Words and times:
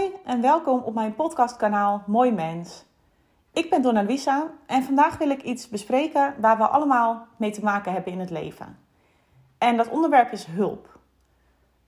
Hoi 0.00 0.12
en 0.24 0.40
welkom 0.40 0.80
op 0.80 0.94
mijn 0.94 1.14
podcastkanaal 1.14 2.02
Mooi 2.06 2.32
Mens. 2.32 2.84
Ik 3.52 3.70
ben 3.70 3.82
Donna 3.82 4.04
Luisa 4.04 4.50
en 4.66 4.82
vandaag 4.82 5.18
wil 5.18 5.30
ik 5.30 5.42
iets 5.42 5.68
bespreken 5.68 6.34
waar 6.38 6.56
we 6.56 6.68
allemaal 6.68 7.26
mee 7.36 7.50
te 7.50 7.64
maken 7.64 7.92
hebben 7.92 8.12
in 8.12 8.18
het 8.18 8.30
leven. 8.30 8.78
En 9.58 9.76
dat 9.76 9.88
onderwerp 9.88 10.32
is 10.32 10.44
hulp. 10.44 10.98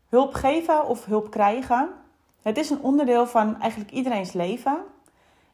Hulp 0.09 0.35
geven 0.35 0.87
of 0.87 1.05
hulp 1.05 1.31
krijgen. 1.31 1.89
Het 2.43 2.57
is 2.57 2.71
een 2.71 2.83
onderdeel 2.83 3.27
van 3.27 3.61
eigenlijk 3.61 3.91
iedereen's 3.91 4.33
leven. 4.33 4.79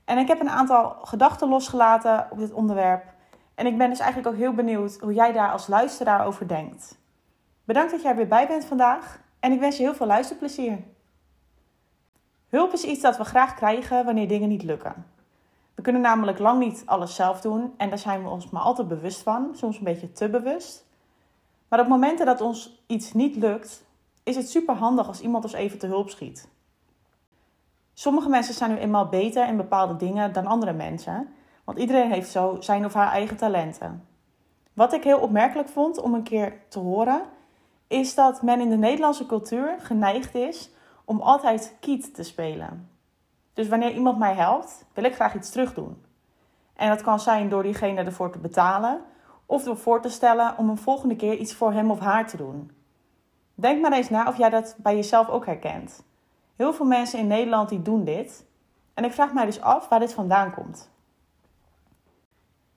En 0.05 0.19
ik 0.19 0.29
heb 0.29 0.41
een 0.41 0.51
aantal 0.51 0.97
gedachten 1.03 1.49
losgelaten 1.49 2.27
op 2.31 2.39
dit 2.39 2.53
onderwerp. 2.53 3.05
En 3.55 3.67
ik 3.67 3.79
ben 3.79 3.89
dus 3.89 3.99
eigenlijk 3.99 4.33
ook 4.35 4.41
heel 4.41 4.55
benieuwd 4.55 4.99
hoe 5.01 5.15
jij 5.15 5.33
daar 5.33 5.53
als 5.53 5.67
luisteraar 5.67 6.27
over 6.27 6.49
denkt. 6.49 6.99
Bedankt 7.65 7.91
dat 7.91 8.03
jij 8.03 8.11
er 8.11 8.17
weer 8.17 8.29
bij 8.29 8.47
bent 8.47 8.65
vandaag 8.65 9.21
en 9.41 9.53
ik 9.53 9.61
wens 9.61 9.77
je 9.77 9.83
heel 9.83 9.95
veel 9.95 10.07
luisterplezier. 10.07 10.79
Hulp 12.49 12.73
is 12.73 12.85
iets 12.85 13.01
dat 13.01 13.17
we 13.17 13.25
graag 13.25 13.55
krijgen 13.55 14.05
wanneer 14.05 14.29
dingen 14.29 14.49
niet 14.49 14.63
lukken. 14.63 15.07
We 15.75 15.83
kunnen 15.83 16.03
namelijk 16.03 16.39
lang 16.39 16.59
niet 16.59 16.83
alles 16.87 17.15
zelf 17.15 17.41
doen 17.41 17.75
en 17.77 17.89
daar 17.89 17.99
zijn 17.99 18.23
we 18.23 18.29
ons 18.29 18.51
maar 18.51 18.63
altijd 18.63 18.89
bewust 18.89 19.23
van, 19.23 19.51
soms 19.55 19.79
een 19.79 19.85
beetje 19.85 20.13
te 20.13 20.29
bewust. 20.29 20.87
Maar 21.69 21.81
op 21.81 21.89
momenten 21.89 22.27
dat 22.27 22.41
ons 22.41 22.83
iets 22.87 23.13
niet 23.13 23.37
lukt, 23.37 23.85
is 24.23 24.37
het 24.37 24.51
super 24.51 24.75
handig 24.75 25.07
als 25.07 25.21
iemand 25.21 25.45
ons 25.45 25.53
even 25.53 25.79
te 25.79 25.87
hulp 25.87 26.11
schiet. 26.11 26.49
Sommige 27.95 28.29
mensen 28.29 28.55
zijn 28.55 28.71
nu 28.71 28.77
eenmaal 28.77 29.09
beter 29.09 29.49
in 29.49 29.57
bepaalde 29.57 29.97
dingen 29.97 30.33
dan 30.33 30.47
andere 30.47 30.73
mensen, 30.73 31.29
want 31.65 31.79
iedereen 31.79 32.13
heeft 32.13 32.31
zo 32.31 32.57
zijn 32.61 32.85
of 32.85 32.95
haar 32.95 33.13
eigen 33.13 33.37
talenten. 33.37 34.07
Wat 34.73 34.93
ik 34.93 35.05
heel 35.05 35.19
opmerkelijk 35.19 35.69
vond 35.69 36.01
om 36.01 36.15
een 36.15 36.23
keer 36.23 36.61
te 36.69 36.79
horen, 36.79 37.23
is 37.87 38.15
dat 38.15 38.43
men 38.43 38.61
in 38.61 38.71
de 38.71 38.77
Nederlandse 38.77 39.27
cultuur 39.27 39.77
geneigd 39.79 40.35
is 40.35 40.71
om 41.09 41.21
altijd 41.21 41.77
kiet 41.81 42.15
te 42.15 42.23
spelen. 42.23 42.91
Dus 43.53 43.69
wanneer 43.69 43.93
iemand 43.93 44.19
mij 44.19 44.35
helpt, 44.35 44.85
wil 44.95 45.05
ik 45.05 45.15
graag 45.15 45.35
iets 45.35 45.51
terug 45.51 45.75
doen. 45.75 46.05
En 46.75 46.89
dat 46.89 47.03
kan 47.03 47.21
zijn 47.21 47.49
door 47.49 47.63
diegene 47.63 48.03
ervoor 48.03 48.31
te 48.31 48.39
betalen 48.39 49.01
of 49.47 49.63
door 49.63 49.77
voor 49.77 50.03
te 50.03 50.09
stellen 50.09 50.59
om 50.59 50.69
een 50.69 50.79
volgende 50.79 51.17
keer 51.17 51.37
iets 51.37 51.55
voor 51.55 51.73
hem 51.73 51.91
of 51.91 51.99
haar 51.99 52.27
te 52.27 52.37
doen. 52.37 52.71
Denk 53.55 53.81
maar 53.81 53.93
eens 53.93 54.09
na 54.09 54.29
of 54.29 54.39
jij 54.39 54.51
dat 54.51 54.77
bij 54.79 54.95
jezelf 54.95 55.29
ook 55.29 55.47
herkent. 55.47 56.05
Heel 56.57 56.73
veel 56.73 56.87
mensen 56.87 57.19
in 57.19 57.27
Nederland 57.27 57.69
die 57.69 57.83
doen 57.83 58.05
dit. 58.05 58.45
En 58.95 59.05
ik 59.05 59.13
vraag 59.13 59.33
mij 59.33 59.45
dus 59.45 59.61
af 59.61 59.89
waar 59.89 60.01
dit 60.01 60.15
vandaan 60.15 60.55
komt. 60.55 60.91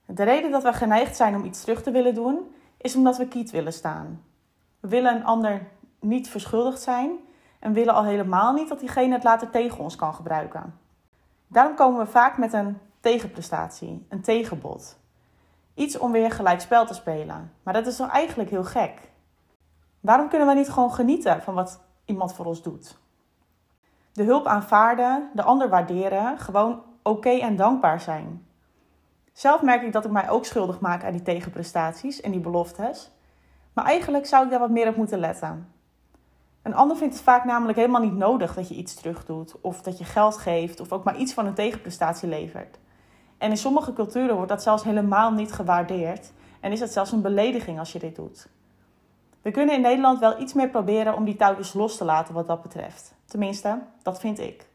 De 0.06 0.24
reden 0.24 0.52
dat 0.52 0.64
we 0.64 0.74
geneigd 0.74 1.16
zijn 1.16 1.36
om 1.36 1.46
iets 1.46 1.62
terug 1.62 1.84
te 1.84 1.92
willen 1.92 2.14
doen, 2.14 2.56
is 2.78 2.96
omdat 2.96 3.18
we 3.18 3.28
kiet 3.28 3.52
willen 3.52 3.74
staan. 3.74 4.24
We 4.80 4.88
willen 4.88 5.16
een 5.16 5.26
ander 5.26 5.68
niet 6.00 6.30
verschuldigd 6.30 6.82
zijn 6.82 7.20
en 7.62 7.74
willen 7.74 7.94
al 7.94 8.04
helemaal 8.04 8.54
niet 8.54 8.70
dat 8.70 8.80
diegene 8.80 9.14
het 9.14 9.24
later 9.24 9.50
tegen 9.50 9.80
ons 9.80 9.96
kan 9.96 10.14
gebruiken. 10.14 10.80
Daarom 11.48 11.76
komen 11.76 12.06
we 12.06 12.12
vaak 12.12 12.38
met 12.38 12.54
een 12.54 12.78
tegenprestatie, 13.00 14.06
een 14.10 14.22
tegenbod. 14.22 14.98
Iets 15.74 15.98
om 15.98 16.12
weer 16.12 16.32
gelijk 16.32 16.62
spel 16.62 16.86
te 16.86 16.94
spelen. 16.94 17.54
Maar 17.64 17.74
dat 17.74 17.88
is 17.88 17.96
toch 17.96 18.10
eigenlijk 18.10 18.50
heel 18.50 18.64
gek? 18.64 19.12
Waarom 20.00 20.30
kunnen 20.30 20.48
we 20.48 20.54
niet 20.54 20.70
gewoon 20.70 20.94
genieten 20.94 21.42
van 21.42 21.54
wat 21.54 21.80
iemand 22.06 22.34
voor 22.34 22.46
ons 22.46 22.62
doet? 22.62 22.98
De 24.14 24.24
hulp 24.24 24.46
aanvaarden, 24.46 25.30
de 25.34 25.44
ander 25.44 25.70
waarderen, 25.70 26.38
gewoon 26.38 26.84
oké 27.04 27.30
en 27.30 27.56
dankbaar 27.56 28.02
zijn. 28.02 28.46
Zelf 29.34 29.62
merk 29.62 29.82
ik 29.82 29.94
dat 29.94 30.06
ik 30.06 30.12
mij 30.12 30.30
ook 30.30 30.46
schuldig 30.46 30.80
maak 30.80 31.04
aan 31.04 31.12
die 31.12 31.22
tegenprestaties 31.22 32.22
en 32.22 32.32
die 32.32 32.40
beloftes. 32.40 33.12
Maar 33.74 33.86
eigenlijk 33.86 34.26
zou 34.26 34.44
ik 34.44 34.50
daar 34.50 34.60
wat 34.60 34.70
meer 34.70 34.88
op 34.88 34.96
moeten 34.96 35.20
letten. 35.20 35.74
Een 36.64 36.76
ander 36.76 36.98
vindt 36.98 37.14
het 37.14 37.24
vaak 37.24 37.44
namelijk 37.44 37.78
helemaal 37.78 38.02
niet 38.02 38.18
nodig 38.18 38.54
dat 38.54 38.68
je 38.68 38.76
iets 38.76 38.94
terugdoet, 38.94 39.56
of 39.62 39.82
dat 39.82 39.98
je 39.98 40.04
geld 40.04 40.38
geeft, 40.38 40.80
of 40.80 40.92
ook 40.92 41.04
maar 41.04 41.18
iets 41.18 41.34
van 41.34 41.46
een 41.46 41.54
tegenprestatie 41.54 42.30
levert. 42.30 42.80
En 43.38 43.50
in 43.50 43.58
sommige 43.58 43.94
culturen 43.94 44.36
wordt 44.36 44.50
dat 44.50 44.64
zelfs 44.64 44.84
helemaal 44.84 45.32
niet 45.32 45.52
gewaardeerd 45.52 46.32
en 46.60 46.72
is 46.72 46.80
het 46.80 46.94
zelfs 46.94 47.12
een 47.12 47.22
belediging 47.22 47.80
als 47.80 47.92
je 47.92 48.00
dit 48.00 48.16
doet. 48.16 48.48
We 49.42 49.52
kunnen 49.52 49.76
in 49.76 49.82
Nederland 49.82 50.20
wel 50.20 50.40
iets 50.40 50.54
meer 50.54 50.70
proberen 50.70 51.16
om 51.16 51.26
die 51.26 51.36
touwtjes 51.36 51.74
los 51.74 51.98
te 51.98 52.06
laten 52.06 52.34
wat 52.34 52.48
dat 52.48 52.62
betreft. 52.62 53.14
Tenminste, 53.26 53.82
dat 54.02 54.20
vind 54.20 54.40
ik. 54.40 54.70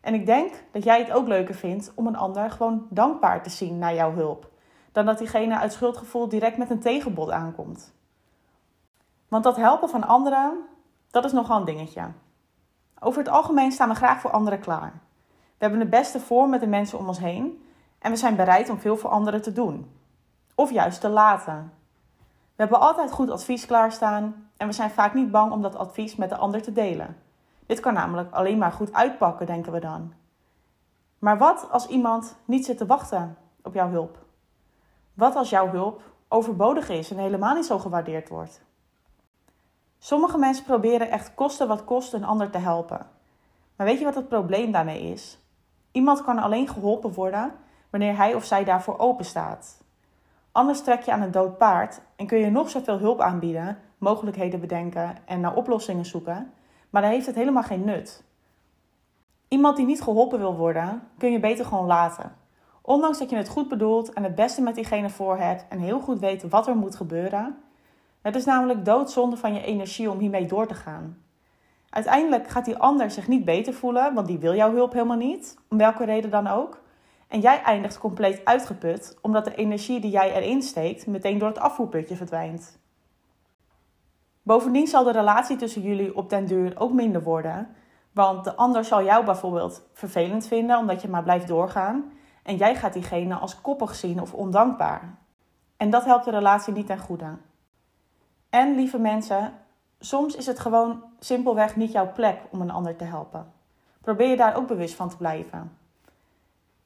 En 0.00 0.14
ik 0.14 0.26
denk 0.26 0.64
dat 0.70 0.84
jij 0.84 0.98
het 0.98 1.12
ook 1.12 1.26
leuker 1.26 1.54
vindt 1.54 1.92
om 1.94 2.06
een 2.06 2.16
ander 2.16 2.50
gewoon 2.50 2.86
dankbaar 2.90 3.42
te 3.42 3.50
zien 3.50 3.78
naar 3.78 3.94
jouw 3.94 4.12
hulp, 4.12 4.50
dan 4.92 5.06
dat 5.06 5.18
diegene 5.18 5.58
uit 5.58 5.72
schuldgevoel 5.72 6.28
direct 6.28 6.56
met 6.56 6.70
een 6.70 6.80
tegenbod 6.80 7.30
aankomt. 7.30 7.94
Want 9.28 9.44
dat 9.44 9.56
helpen 9.56 9.88
van 9.88 10.06
anderen, 10.06 10.58
dat 11.12 11.24
is 11.24 11.32
nogal 11.32 11.58
een 11.58 11.64
dingetje. 11.64 12.02
Over 13.00 13.18
het 13.18 13.32
algemeen 13.32 13.72
staan 13.72 13.88
we 13.88 13.94
graag 13.94 14.20
voor 14.20 14.30
anderen 14.30 14.60
klaar. 14.60 14.92
We 15.28 15.68
hebben 15.68 15.80
het 15.80 15.90
beste 15.90 16.20
voor 16.20 16.48
met 16.48 16.60
de 16.60 16.66
mensen 16.66 16.98
om 16.98 17.08
ons 17.08 17.18
heen 17.18 17.66
en 17.98 18.10
we 18.10 18.16
zijn 18.16 18.36
bereid 18.36 18.68
om 18.70 18.78
veel 18.78 18.96
voor 18.96 19.10
anderen 19.10 19.42
te 19.42 19.52
doen. 19.52 19.90
Of 20.54 20.70
juist 20.70 21.00
te 21.00 21.08
laten. 21.08 21.72
We 22.26 22.62
hebben 22.62 22.80
altijd 22.80 23.12
goed 23.12 23.30
advies 23.30 23.66
klaarstaan 23.66 24.50
en 24.56 24.66
we 24.66 24.72
zijn 24.72 24.90
vaak 24.90 25.14
niet 25.14 25.30
bang 25.30 25.52
om 25.52 25.62
dat 25.62 25.76
advies 25.76 26.16
met 26.16 26.28
de 26.28 26.36
ander 26.36 26.62
te 26.62 26.72
delen. 26.72 27.16
Dit 27.66 27.80
kan 27.80 27.94
namelijk 27.94 28.32
alleen 28.32 28.58
maar 28.58 28.72
goed 28.72 28.92
uitpakken, 28.92 29.46
denken 29.46 29.72
we 29.72 29.80
dan. 29.80 30.12
Maar 31.18 31.38
wat 31.38 31.68
als 31.70 31.86
iemand 31.86 32.36
niet 32.44 32.64
zit 32.64 32.78
te 32.78 32.86
wachten 32.86 33.36
op 33.62 33.74
jouw 33.74 33.88
hulp? 33.88 34.18
Wat 35.14 35.36
als 35.36 35.50
jouw 35.50 35.68
hulp 35.68 36.02
overbodig 36.28 36.88
is 36.88 37.10
en 37.10 37.18
helemaal 37.18 37.54
niet 37.54 37.66
zo 37.66 37.78
gewaardeerd 37.78 38.28
wordt? 38.28 38.62
Sommige 40.04 40.38
mensen 40.38 40.64
proberen 40.64 41.10
echt 41.10 41.34
kosten 41.34 41.68
wat 41.68 41.84
kost 41.84 42.12
een 42.12 42.24
ander 42.24 42.50
te 42.50 42.58
helpen. 42.58 43.06
Maar 43.76 43.86
weet 43.86 43.98
je 43.98 44.04
wat 44.04 44.14
het 44.14 44.28
probleem 44.28 44.72
daarmee 44.72 45.02
is? 45.02 45.38
Iemand 45.92 46.24
kan 46.24 46.38
alleen 46.38 46.68
geholpen 46.68 47.12
worden 47.12 47.52
wanneer 47.90 48.16
hij 48.16 48.34
of 48.34 48.44
zij 48.44 48.64
daarvoor 48.64 48.98
open 48.98 49.24
staat. 49.24 49.82
Anders 50.52 50.82
trek 50.82 51.02
je 51.02 51.12
aan 51.12 51.22
een 51.22 51.30
dood 51.30 51.58
paard 51.58 52.00
en 52.16 52.26
kun 52.26 52.38
je 52.38 52.50
nog 52.50 52.70
zoveel 52.70 52.98
hulp 52.98 53.20
aanbieden, 53.20 53.78
mogelijkheden 53.98 54.60
bedenken 54.60 55.16
en 55.24 55.40
naar 55.40 55.54
oplossingen 55.54 56.06
zoeken, 56.06 56.52
maar 56.90 57.02
dan 57.02 57.10
heeft 57.10 57.26
het 57.26 57.34
helemaal 57.34 57.62
geen 57.62 57.84
nut. 57.84 58.24
Iemand 59.48 59.76
die 59.76 59.86
niet 59.86 60.02
geholpen 60.02 60.38
wil 60.38 60.56
worden, 60.56 61.08
kun 61.18 61.32
je 61.32 61.40
beter 61.40 61.64
gewoon 61.64 61.86
laten. 61.86 62.36
Ondanks 62.80 63.18
dat 63.18 63.30
je 63.30 63.36
het 63.36 63.48
goed 63.48 63.68
bedoelt 63.68 64.12
en 64.12 64.22
het 64.22 64.34
beste 64.34 64.62
met 64.62 64.74
diegene 64.74 65.10
voor 65.10 65.38
hebt 65.38 65.64
en 65.68 65.78
heel 65.78 66.00
goed 66.00 66.18
weet 66.18 66.48
wat 66.48 66.66
er 66.66 66.76
moet 66.76 66.96
gebeuren, 66.96 67.56
het 68.22 68.36
is 68.36 68.44
namelijk 68.44 68.84
doodzonde 68.84 69.36
van 69.36 69.54
je 69.54 69.64
energie 69.64 70.10
om 70.10 70.18
hiermee 70.18 70.46
door 70.46 70.66
te 70.66 70.74
gaan. 70.74 71.22
Uiteindelijk 71.90 72.48
gaat 72.48 72.64
die 72.64 72.76
ander 72.76 73.10
zich 73.10 73.28
niet 73.28 73.44
beter 73.44 73.74
voelen, 73.74 74.14
want 74.14 74.26
die 74.26 74.38
wil 74.38 74.54
jouw 74.54 74.72
hulp 74.72 74.92
helemaal 74.92 75.16
niet, 75.16 75.58
om 75.68 75.78
welke 75.78 76.04
reden 76.04 76.30
dan 76.30 76.46
ook. 76.46 76.80
En 77.28 77.40
jij 77.40 77.62
eindigt 77.62 77.98
compleet 77.98 78.44
uitgeput, 78.44 79.18
omdat 79.22 79.44
de 79.44 79.54
energie 79.54 80.00
die 80.00 80.10
jij 80.10 80.34
erin 80.34 80.62
steekt 80.62 81.06
meteen 81.06 81.38
door 81.38 81.48
het 81.48 81.58
afvoerputje 81.58 82.16
verdwijnt. 82.16 82.78
Bovendien 84.42 84.86
zal 84.86 85.04
de 85.04 85.12
relatie 85.12 85.56
tussen 85.56 85.82
jullie 85.82 86.16
op 86.16 86.30
den 86.30 86.46
duur 86.46 86.72
ook 86.78 86.92
minder 86.92 87.22
worden, 87.22 87.68
want 88.12 88.44
de 88.44 88.54
ander 88.54 88.84
zal 88.84 89.04
jou 89.04 89.24
bijvoorbeeld 89.24 89.88
vervelend 89.92 90.46
vinden 90.46 90.78
omdat 90.78 91.02
je 91.02 91.08
maar 91.08 91.22
blijft 91.22 91.48
doorgaan 91.48 92.12
en 92.42 92.56
jij 92.56 92.74
gaat 92.74 92.92
diegene 92.92 93.34
als 93.34 93.60
koppig 93.60 93.94
zien 93.94 94.20
of 94.20 94.34
ondankbaar. 94.34 95.16
En 95.76 95.90
dat 95.90 96.04
helpt 96.04 96.24
de 96.24 96.30
relatie 96.30 96.72
niet 96.72 96.86
ten 96.86 96.98
goede. 96.98 97.36
En 98.52 98.74
lieve 98.74 98.98
mensen, 98.98 99.52
soms 100.00 100.36
is 100.36 100.46
het 100.46 100.58
gewoon 100.58 101.02
simpelweg 101.18 101.76
niet 101.76 101.92
jouw 101.92 102.12
plek 102.12 102.40
om 102.50 102.60
een 102.60 102.70
ander 102.70 102.96
te 102.96 103.04
helpen. 103.04 103.52
Probeer 104.00 104.28
je 104.28 104.36
daar 104.36 104.56
ook 104.56 104.66
bewust 104.66 104.94
van 104.94 105.08
te 105.08 105.16
blijven. 105.16 105.76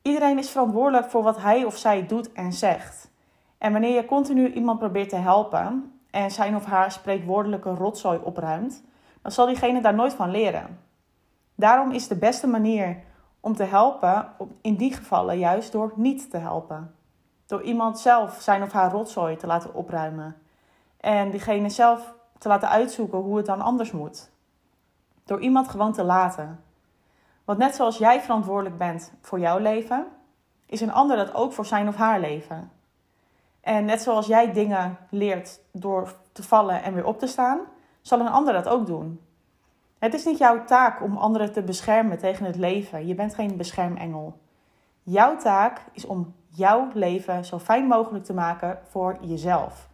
Iedereen 0.03 0.39
is 0.39 0.51
verantwoordelijk 0.51 1.11
voor 1.11 1.23
wat 1.23 1.43
hij 1.43 1.65
of 1.65 1.77
zij 1.77 2.07
doet 2.07 2.33
en 2.33 2.53
zegt. 2.53 3.11
En 3.59 3.73
wanneer 3.73 3.95
je 3.95 4.05
continu 4.05 4.53
iemand 4.53 4.79
probeert 4.79 5.09
te 5.09 5.17
helpen 5.17 5.93
en 6.11 6.31
zijn 6.31 6.57
of 6.57 6.65
haar 6.65 6.93
spreekwoordelijke 6.93 7.75
rotzooi 7.75 8.19
opruimt, 8.23 8.83
dan 9.23 9.33
zal 9.33 9.47
diegene 9.47 9.81
daar 9.81 9.95
nooit 9.95 10.15
van 10.15 10.31
leren. 10.31 10.81
Daarom 11.55 11.91
is 11.91 12.09
de 12.09 12.17
beste 12.17 12.47
manier 12.47 13.03
om 13.41 13.55
te 13.55 13.65
helpen 13.65 14.29
in 14.61 14.77
die 14.77 14.93
gevallen 14.93 15.39
juist 15.39 15.73
door 15.73 15.93
niet 15.97 16.31
te 16.31 16.39
helpen. 16.39 16.95
Door 17.47 17.63
iemand 17.63 17.99
zelf 17.99 18.41
zijn 18.41 18.63
of 18.63 18.73
haar 18.73 18.91
rotzooi 18.91 19.37
te 19.37 19.47
laten 19.47 19.75
opruimen 19.75 20.37
en 21.01 21.31
diegene 21.31 21.69
zelf 21.69 22.15
te 22.39 22.49
laten 22.49 22.69
uitzoeken 22.69 23.19
hoe 23.19 23.37
het 23.37 23.47
dan 23.47 23.61
anders 23.61 23.93
moet. 23.93 24.31
Door 25.25 25.41
iemand 25.41 25.69
gewoon 25.69 25.93
te 25.93 26.05
laten. 26.05 26.65
Want 27.45 27.59
net 27.59 27.75
zoals 27.75 27.99
jij 27.99 28.21
verantwoordelijk 28.21 28.79
bent 28.79 29.13
voor 29.21 29.41
jouw 29.41 29.59
leven, 29.59 30.07
is 30.67 30.81
een 30.81 30.93
ander 30.93 31.17
dat 31.17 31.35
ook 31.35 31.53
voor 31.53 31.67
zijn 31.67 31.89
of 31.89 31.97
haar 31.97 32.21
leven. 32.21 32.71
En 33.61 33.85
net 33.85 34.03
zoals 34.03 34.27
jij 34.27 34.53
dingen 34.53 34.99
leert 35.11 35.61
door 35.73 36.15
te 36.33 36.43
vallen 36.43 36.83
en 36.83 36.95
weer 36.95 37.05
op 37.07 37.19
te 37.19 37.27
staan, 37.27 37.61
zal 38.01 38.21
een 38.21 38.29
ander 38.29 38.53
dat 38.53 38.69
ook 38.69 38.87
doen. 38.87 39.21
Het 39.99 40.15
is 40.15 40.25
niet 40.25 40.39
jouw 40.39 40.65
taak 40.65 41.03
om 41.03 41.17
anderen 41.17 41.53
te 41.53 41.63
beschermen 41.63 42.19
tegen 42.19 42.47
het 42.47 42.57
leven. 42.57 43.07
Je 43.07 43.15
bent 43.15 43.35
geen 43.35 43.57
beschermengel. 43.57 44.39
Jouw 45.03 45.37
taak 45.37 45.81
is 45.93 46.07
om 46.07 46.35
jouw 46.49 46.89
leven 46.93 47.45
zo 47.45 47.59
fijn 47.59 47.87
mogelijk 47.87 48.25
te 48.25 48.35
maken 48.35 48.79
voor 48.89 49.17
jezelf. 49.21 49.89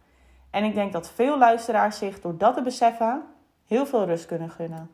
En 0.53 0.63
ik 0.63 0.73
denk 0.73 0.91
dat 0.91 1.09
veel 1.09 1.37
luisteraars 1.37 1.97
zich 1.97 2.21
door 2.21 2.37
dat 2.37 2.53
te 2.53 2.61
beseffen 2.61 3.23
heel 3.65 3.85
veel 3.85 4.05
rust 4.05 4.25
kunnen 4.25 4.49
gunnen. 4.49 4.91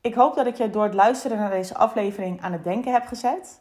Ik 0.00 0.14
hoop 0.14 0.34
dat 0.34 0.46
ik 0.46 0.54
je 0.54 0.70
door 0.70 0.82
het 0.82 0.94
luisteren 0.94 1.38
naar 1.38 1.50
deze 1.50 1.76
aflevering 1.76 2.40
aan 2.40 2.52
het 2.52 2.64
denken 2.64 2.92
heb 2.92 3.06
gezet. 3.06 3.60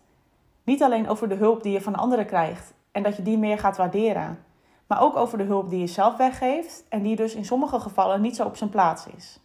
Niet 0.63 0.83
alleen 0.83 1.09
over 1.09 1.29
de 1.29 1.35
hulp 1.35 1.63
die 1.63 1.71
je 1.71 1.81
van 1.81 1.95
anderen 1.95 2.25
krijgt 2.25 2.73
en 2.91 3.03
dat 3.03 3.15
je 3.15 3.21
die 3.21 3.37
meer 3.37 3.59
gaat 3.59 3.77
waarderen, 3.77 4.43
maar 4.87 5.01
ook 5.01 5.15
over 5.15 5.37
de 5.37 5.43
hulp 5.43 5.69
die 5.69 5.79
je 5.79 5.87
zelf 5.87 6.17
weggeeft 6.17 6.83
en 6.89 7.01
die 7.01 7.15
dus 7.15 7.35
in 7.35 7.45
sommige 7.45 7.79
gevallen 7.79 8.21
niet 8.21 8.35
zo 8.35 8.45
op 8.45 8.55
zijn 8.55 8.69
plaats 8.69 9.07
is. 9.07 9.39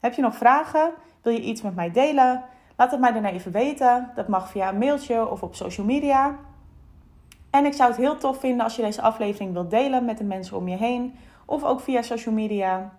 Heb 0.00 0.14
je 0.14 0.22
nog 0.22 0.36
vragen? 0.36 0.94
Wil 1.22 1.32
je 1.32 1.40
iets 1.40 1.62
met 1.62 1.74
mij 1.74 1.90
delen? 1.90 2.44
Laat 2.76 2.90
het 2.90 3.00
mij 3.00 3.12
dan 3.12 3.24
even 3.24 3.52
weten. 3.52 4.10
Dat 4.14 4.28
mag 4.28 4.50
via 4.50 4.68
een 4.68 4.78
mailtje 4.78 5.28
of 5.28 5.42
op 5.42 5.54
social 5.54 5.86
media. 5.86 6.38
En 7.50 7.64
ik 7.64 7.72
zou 7.72 7.88
het 7.88 7.98
heel 7.98 8.16
tof 8.16 8.40
vinden 8.40 8.64
als 8.64 8.76
je 8.76 8.82
deze 8.82 9.02
aflevering 9.02 9.52
wilt 9.52 9.70
delen 9.70 10.04
met 10.04 10.18
de 10.18 10.24
mensen 10.24 10.56
om 10.56 10.68
je 10.68 10.76
heen. 10.76 11.18
Of 11.46 11.64
ook 11.64 11.80
via 11.80 12.02
social 12.02 12.34
media. 12.34 12.98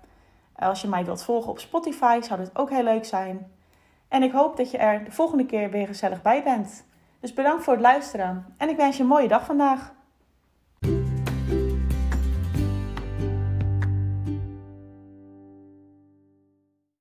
Als 0.55 0.81
je 0.81 0.87
mij 0.87 1.05
wilt 1.05 1.23
volgen 1.23 1.51
op 1.51 1.59
Spotify 1.59 2.19
zou 2.21 2.39
dat 2.39 2.57
ook 2.57 2.69
heel 2.69 2.83
leuk 2.83 3.05
zijn. 3.05 3.51
En 4.07 4.23
ik 4.23 4.31
hoop 4.31 4.57
dat 4.57 4.71
je 4.71 4.77
er 4.77 5.03
de 5.03 5.11
volgende 5.11 5.45
keer 5.45 5.71
weer 5.71 5.87
gezellig 5.87 6.21
bij 6.21 6.43
bent. 6.43 6.85
Dus 7.19 7.33
bedankt 7.33 7.63
voor 7.63 7.73
het 7.73 7.81
luisteren 7.81 8.53
en 8.57 8.69
ik 8.69 8.77
wens 8.77 8.97
je 8.97 9.03
een 9.03 9.09
mooie 9.09 9.27
dag 9.27 9.45
vandaag. 9.45 9.93